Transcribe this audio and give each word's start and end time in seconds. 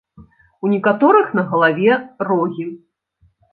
У 0.67 0.71
некаторых 0.73 1.29
на 1.41 1.45
галаве 1.53 1.99
рогі. 2.29 2.69